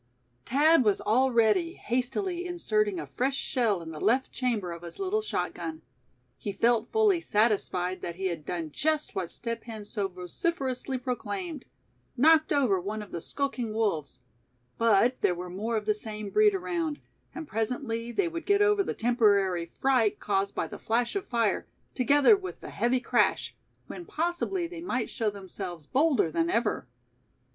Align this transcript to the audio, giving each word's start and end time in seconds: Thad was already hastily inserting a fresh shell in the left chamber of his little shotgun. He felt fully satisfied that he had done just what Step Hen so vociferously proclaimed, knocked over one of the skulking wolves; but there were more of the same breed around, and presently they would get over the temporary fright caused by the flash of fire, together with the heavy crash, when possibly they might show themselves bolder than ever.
Thad 0.47 0.83
was 0.83 0.99
already 0.99 1.73
hastily 1.73 2.47
inserting 2.47 2.99
a 2.99 3.05
fresh 3.05 3.35
shell 3.37 3.83
in 3.83 3.91
the 3.91 3.99
left 4.01 4.31
chamber 4.31 4.71
of 4.71 4.81
his 4.81 4.97
little 4.97 5.21
shotgun. 5.21 5.83
He 6.39 6.51
felt 6.53 6.91
fully 6.91 7.21
satisfied 7.21 8.01
that 8.01 8.15
he 8.15 8.25
had 8.25 8.43
done 8.43 8.71
just 8.71 9.13
what 9.13 9.29
Step 9.29 9.65
Hen 9.65 9.85
so 9.85 10.07
vociferously 10.07 10.97
proclaimed, 10.97 11.65
knocked 12.17 12.51
over 12.51 12.81
one 12.81 13.03
of 13.03 13.11
the 13.11 13.21
skulking 13.21 13.75
wolves; 13.75 14.21
but 14.79 15.21
there 15.21 15.35
were 15.35 15.51
more 15.51 15.77
of 15.77 15.85
the 15.85 15.93
same 15.93 16.31
breed 16.31 16.55
around, 16.55 16.99
and 17.35 17.47
presently 17.47 18.11
they 18.11 18.27
would 18.27 18.47
get 18.47 18.63
over 18.63 18.81
the 18.83 18.95
temporary 18.95 19.71
fright 19.81 20.19
caused 20.19 20.55
by 20.55 20.65
the 20.65 20.79
flash 20.79 21.15
of 21.15 21.27
fire, 21.27 21.67
together 21.93 22.35
with 22.35 22.59
the 22.61 22.71
heavy 22.71 22.99
crash, 22.99 23.55
when 23.85 24.05
possibly 24.05 24.65
they 24.65 24.81
might 24.81 25.11
show 25.11 25.29
themselves 25.29 25.85
bolder 25.85 26.31
than 26.31 26.49
ever. 26.49 26.87